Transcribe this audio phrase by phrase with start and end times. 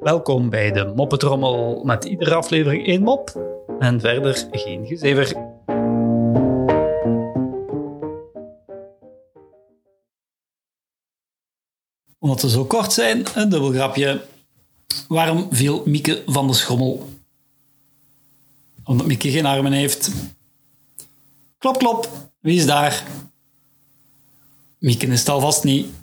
[0.00, 3.40] Welkom bij de Moppetrommel met iedere aflevering één mop
[3.78, 5.36] en verder geen gezever.
[12.18, 14.24] Omdat we zo kort zijn, een dubbelgrapje.
[15.08, 17.08] Waarom viel Mieke van de schommel?
[18.84, 20.10] Omdat Mieke geen armen heeft.
[21.58, 22.08] Klop, klop.
[22.40, 23.04] Wie is daar?
[24.78, 26.02] Mieke is het alvast niet.